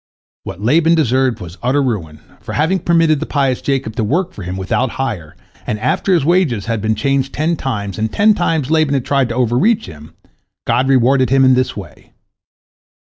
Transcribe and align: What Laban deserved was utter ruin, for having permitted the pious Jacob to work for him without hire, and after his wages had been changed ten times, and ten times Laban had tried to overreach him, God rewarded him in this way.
What 0.45 0.59
Laban 0.63 0.95
deserved 0.95 1.39
was 1.41 1.59
utter 1.61 1.83
ruin, 1.83 2.21
for 2.39 2.53
having 2.53 2.79
permitted 2.79 3.19
the 3.19 3.27
pious 3.27 3.61
Jacob 3.61 3.95
to 3.97 4.03
work 4.03 4.33
for 4.33 4.41
him 4.41 4.57
without 4.57 4.89
hire, 4.97 5.35
and 5.67 5.79
after 5.79 6.11
his 6.15 6.25
wages 6.25 6.65
had 6.65 6.81
been 6.81 6.95
changed 6.95 7.33
ten 7.35 7.55
times, 7.55 7.99
and 7.99 8.11
ten 8.11 8.33
times 8.33 8.71
Laban 8.71 8.95
had 8.95 9.05
tried 9.05 9.29
to 9.29 9.35
overreach 9.35 9.85
him, 9.85 10.15
God 10.65 10.87
rewarded 10.89 11.29
him 11.29 11.45
in 11.45 11.53
this 11.53 11.77
way. 11.77 12.13